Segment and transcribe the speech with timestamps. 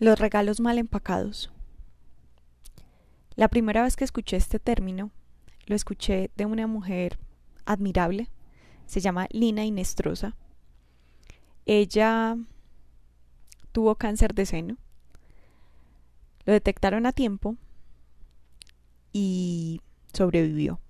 [0.00, 1.52] Los regalos mal empacados.
[3.36, 5.10] La primera vez que escuché este término,
[5.66, 7.18] lo escuché de una mujer
[7.66, 8.30] admirable,
[8.86, 10.36] se llama Lina Inestrosa.
[11.66, 12.38] Ella
[13.72, 14.78] tuvo cáncer de seno,
[16.46, 17.56] lo detectaron a tiempo
[19.12, 19.82] y
[20.14, 20.80] sobrevivió.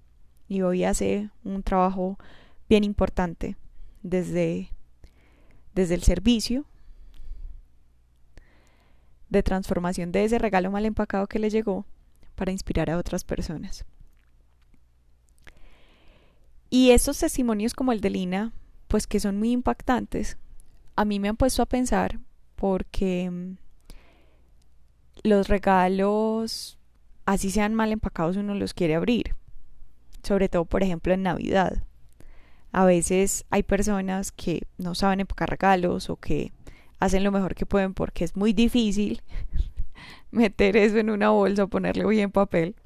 [0.46, 2.16] Y hoy hace un trabajo
[2.68, 3.56] bien importante
[4.04, 4.70] desde,
[5.74, 6.64] desde el servicio
[9.30, 11.87] de transformación de ese regalo mal empacado que le llegó
[12.34, 13.84] para inspirar a otras personas.
[16.69, 18.53] Y estos testimonios como el de Lina,
[18.89, 20.37] pues que son muy impactantes,
[20.97, 22.20] a mí me han puesto a pensar
[22.56, 23.56] porque mm,
[25.23, 26.78] los regalos,
[27.25, 29.34] así sean mal empacados, uno los quiere abrir.
[30.23, 31.83] Sobre todo, por ejemplo, en Navidad.
[32.73, 36.53] A veces hay personas que no saben empacar regalos o que
[37.00, 39.22] hacen lo mejor que pueden porque es muy difícil
[40.30, 42.77] meter eso en una bolsa o ponerle bien papel.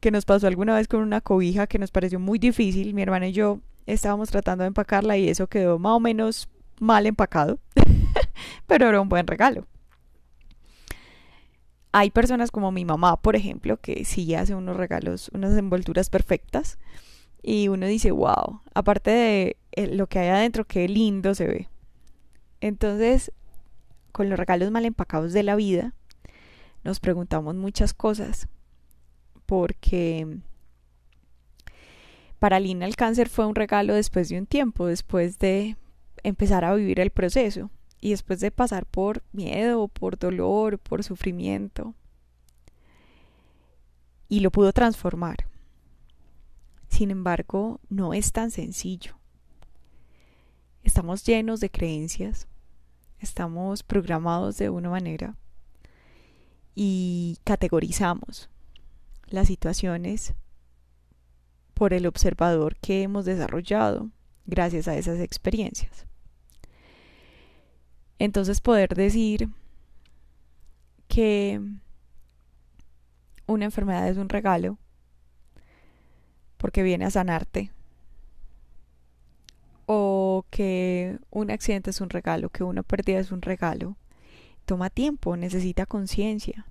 [0.00, 2.92] Que nos pasó alguna vez con una cobija que nos pareció muy difícil.
[2.92, 6.48] Mi hermana y yo estábamos tratando de empacarla y eso quedó más o menos
[6.80, 7.60] mal empacado,
[8.66, 9.66] pero era un buen regalo.
[11.92, 16.78] Hay personas como mi mamá, por ejemplo, que sí hace unos regalos, unas envolturas perfectas
[17.42, 21.68] y uno dice, wow, aparte de eh, lo que hay adentro, qué lindo se ve.
[22.62, 23.32] Entonces,
[24.12, 25.94] con los regalos mal empacados de la vida,
[26.84, 28.48] nos preguntamos muchas cosas,
[29.46, 30.38] porque
[32.38, 35.76] para Lina el cáncer fue un regalo después de un tiempo, después de
[36.22, 37.68] empezar a vivir el proceso
[38.00, 41.96] y después de pasar por miedo, por dolor, por sufrimiento.
[44.28, 45.48] Y lo pudo transformar.
[46.86, 49.16] Sin embargo, no es tan sencillo.
[50.84, 52.46] Estamos llenos de creencias,
[53.22, 55.36] estamos programados de una manera
[56.74, 58.50] y categorizamos
[59.28, 60.34] las situaciones
[61.74, 64.10] por el observador que hemos desarrollado
[64.46, 66.06] gracias a esas experiencias.
[68.18, 69.48] Entonces poder decir
[71.08, 71.60] que
[73.46, 74.78] una enfermedad es un regalo
[76.56, 77.72] porque viene a sanarte
[80.52, 83.96] que un accidente es un regalo, que una pérdida es un regalo,
[84.66, 86.66] toma tiempo, necesita conciencia,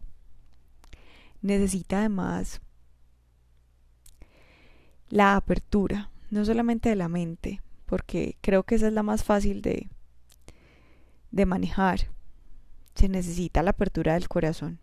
[1.41, 2.61] necesita además
[5.09, 9.63] la apertura, no solamente de la mente, porque creo que esa es la más fácil
[9.63, 9.89] de,
[11.31, 12.01] de manejar.
[12.93, 14.77] Se necesita la apertura del corazón.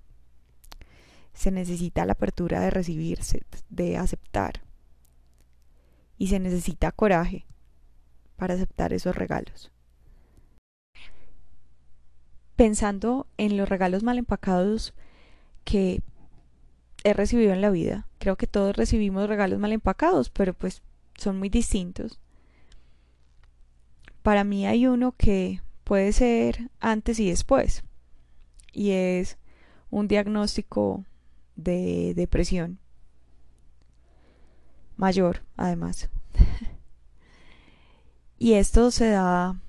[1.34, 4.62] Se necesita la apertura de recibirse, de aceptar.
[6.18, 7.46] Y se necesita coraje
[8.38, 9.70] para aceptar esos regalos.
[12.56, 14.94] Pensando en los regalos mal empacados
[15.64, 16.00] que
[17.04, 20.82] he recibido en la vida, creo que todos recibimos regalos mal empacados, pero pues
[21.16, 22.20] son muy distintos.
[24.22, 27.82] Para mí hay uno que puede ser antes y después,
[28.72, 29.36] y es
[29.90, 31.04] un diagnóstico
[31.56, 32.78] de depresión
[34.96, 36.08] mayor, además.
[38.38, 39.60] Y esto se da,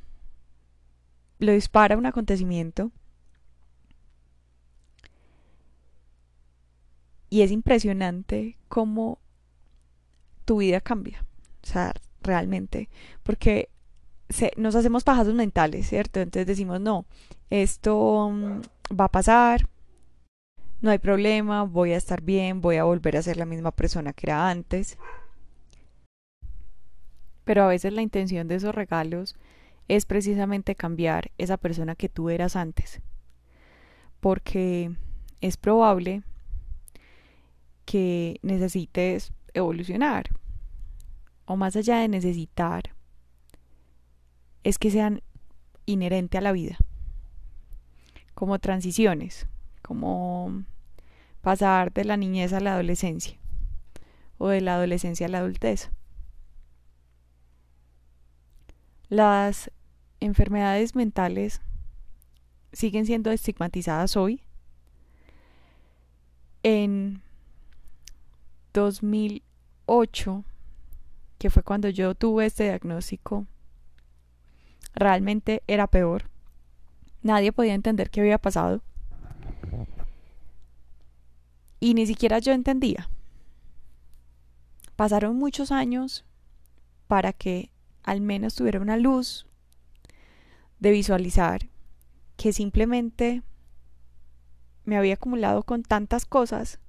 [1.39, 2.91] lo dispara un acontecimiento.
[7.29, 9.19] Y es impresionante cómo
[10.45, 11.25] tu vida cambia.
[11.63, 12.89] O sea, realmente.
[13.23, 13.69] Porque
[14.57, 16.19] nos hacemos pajazos mentales, ¿cierto?
[16.19, 17.05] Entonces decimos, no,
[17.49, 18.61] esto mm,
[18.99, 19.67] va a pasar,
[20.81, 24.13] no hay problema, voy a estar bien, voy a volver a ser la misma persona
[24.13, 24.97] que era antes.
[27.49, 29.35] Pero a veces la intención de esos regalos
[29.87, 33.01] es precisamente cambiar esa persona que tú eras antes.
[34.19, 34.91] Porque
[35.41, 36.21] es probable
[37.85, 40.29] que necesites evolucionar.
[41.45, 42.93] O más allá de necesitar,
[44.63, 45.23] es que sean
[45.87, 46.77] inherente a la vida.
[48.35, 49.47] Como transiciones,
[49.81, 50.65] como
[51.41, 53.39] pasar de la niñez a la adolescencia
[54.37, 55.89] o de la adolescencia a la adultez.
[59.09, 59.71] Las
[60.19, 61.61] enfermedades mentales
[62.71, 64.43] siguen siendo estigmatizadas hoy.
[66.61, 67.23] En
[68.73, 70.43] 2008,
[71.39, 73.47] que fue cuando yo tuve este diagnóstico,
[74.93, 76.29] realmente era peor.
[77.23, 78.83] Nadie podía entender qué había pasado.
[81.79, 83.09] Y ni siquiera yo entendía.
[84.95, 86.25] Pasaron muchos años
[87.07, 87.71] para que
[88.03, 89.45] al menos tuviera una luz
[90.79, 91.69] de visualizar
[92.37, 93.43] que simplemente
[94.85, 96.79] me había acumulado con tantas cosas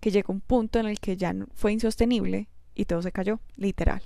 [0.00, 4.02] que llegó un punto en el que ya fue insostenible y todo se cayó, literal.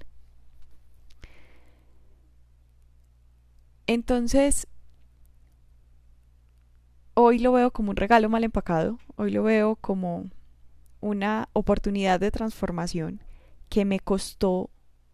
[3.86, 4.66] Entonces,
[7.14, 10.30] hoy lo veo como un regalo mal empacado, hoy lo veo como
[11.00, 13.20] una oportunidad de transformación
[13.68, 14.70] que me costó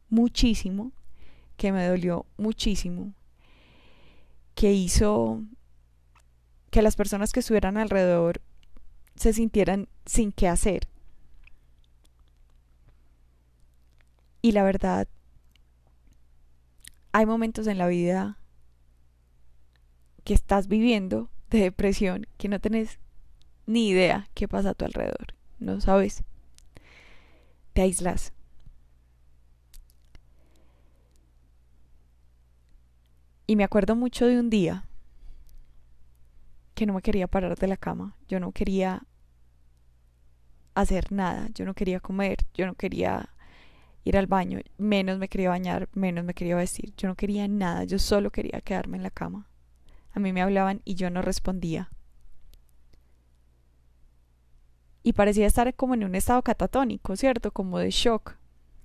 [0.09, 0.93] muchísimo,
[1.61, 3.13] que me dolió muchísimo,
[4.55, 5.43] que hizo
[6.71, 8.41] que las personas que estuvieran alrededor
[9.15, 10.89] se sintieran sin qué hacer.
[14.41, 15.07] Y la verdad,
[17.13, 18.39] hay momentos en la vida
[20.25, 22.99] que estás viviendo de depresión que no tenés
[23.67, 25.35] ni idea qué pasa a tu alrededor.
[25.59, 26.25] No sabes.
[27.75, 28.33] Te aíslas.
[33.51, 34.85] Y me acuerdo mucho de un día
[36.77, 38.17] que no me quería parar de la cama.
[38.29, 39.03] Yo no quería
[40.77, 41.49] hacer nada.
[41.53, 42.47] Yo no quería comer.
[42.55, 43.31] Yo no quería
[44.05, 44.61] ir al baño.
[44.79, 45.89] Menos me quería bañar.
[45.95, 46.95] Menos me quería vestir.
[46.97, 47.83] Yo no quería nada.
[47.83, 49.49] Yo solo quería quedarme en la cama.
[50.13, 51.91] A mí me hablaban y yo no respondía.
[55.03, 57.51] Y parecía estar como en un estado catatónico, ¿cierto?
[57.51, 58.37] Como de shock,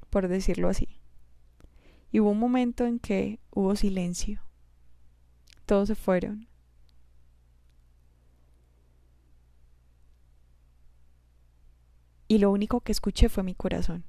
[0.09, 0.99] por decirlo así.
[2.11, 4.44] Y hubo un momento en que hubo silencio.
[5.65, 6.47] Todos se fueron.
[12.27, 14.03] Y lo único que escuché fue mi corazón.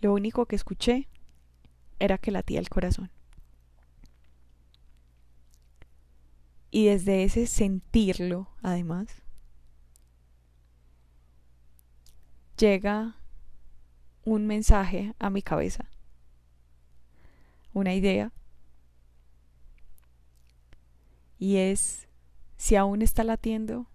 [0.00, 1.08] Lo único que escuché
[1.98, 3.10] era que latía el corazón.
[6.70, 9.08] Y desde ese sentirlo, además,
[12.56, 13.16] llega
[14.24, 15.90] un mensaje a mi cabeza,
[17.72, 18.32] una idea,
[21.40, 22.06] y es,
[22.56, 23.88] si aún está latiendo,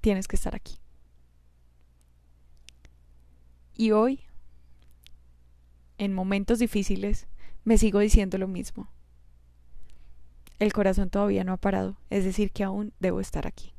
[0.00, 0.80] tienes que estar aquí.
[3.76, 4.24] Y hoy,
[5.98, 7.28] en momentos difíciles,
[7.62, 8.90] me sigo diciendo lo mismo
[10.58, 13.72] el corazón todavía no ha parado, es decir, que aún debo estar aquí.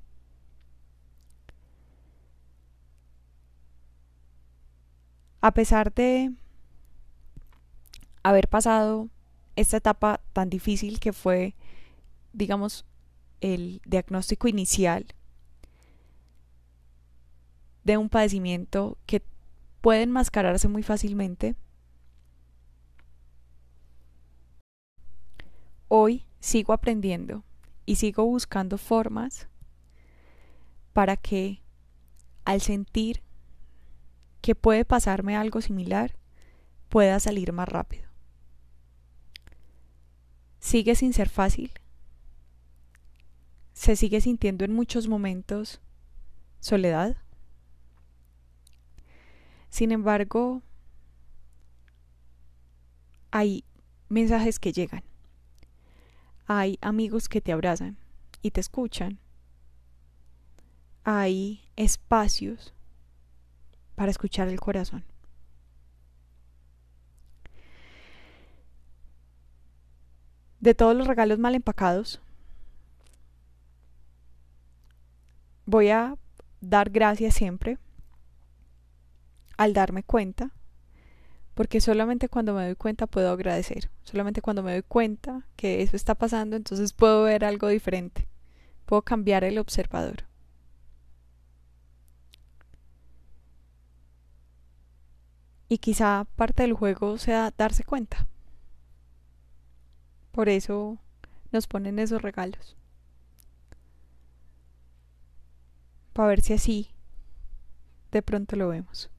[5.41, 6.33] A pesar de
[8.23, 9.09] haber pasado
[9.55, 11.55] esta etapa tan difícil que fue,
[12.33, 12.85] digamos,
[13.41, 15.05] el diagnóstico inicial
[17.83, 19.23] de un padecimiento que
[19.81, 21.55] puede enmascararse muy fácilmente,
[25.87, 27.43] hoy sigo aprendiendo
[27.85, 29.47] y sigo buscando formas
[30.93, 31.61] para que
[32.45, 33.21] al sentir
[34.41, 36.17] que puede pasarme algo similar,
[36.87, 38.09] pueda salir más rápido.
[40.59, 41.71] Sigue sin ser fácil.
[43.79, 45.79] Se sigue sintiendo en muchos momentos
[46.59, 47.15] soledad.
[49.69, 50.61] Sin embargo,
[53.31, 53.63] hay
[54.09, 55.03] mensajes que llegan
[56.51, 57.95] hay amigos que te abrazan
[58.41, 59.19] y te escuchan.
[61.03, 62.73] Hay espacios
[63.93, 65.05] para escuchar el corazón.
[70.59, 72.19] De todos los regalos mal empacados,
[75.69, 76.15] voy a
[76.61, 77.77] dar gracias siempre
[79.55, 80.51] al darme cuenta
[81.53, 85.97] porque solamente cuando me doy cuenta puedo agradecer, solamente cuando me doy cuenta que eso
[85.97, 88.27] está pasando, entonces puedo ver algo diferente,
[88.85, 90.23] puedo cambiar el observador.
[95.67, 98.25] Y quizá parte del juego sea darse cuenta.
[100.31, 100.97] Por eso
[101.51, 102.78] nos ponen esos regalos.
[106.13, 106.89] Para ver si así
[108.11, 109.09] de pronto lo vemos.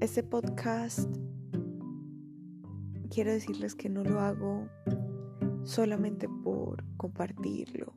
[0.00, 1.08] Este podcast
[3.10, 4.68] quiero decirles que no lo hago
[5.64, 7.92] solamente por compartirlo,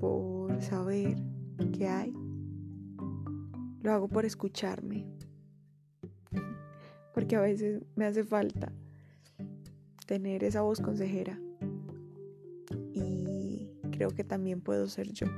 [0.00, 1.16] por saber
[1.72, 2.14] qué hay.
[3.82, 5.06] Lo hago por escucharme.
[7.12, 8.72] Porque a veces me hace falta
[10.06, 11.38] tener esa voz consejera.
[13.94, 15.28] Creo que también puedo ser yo.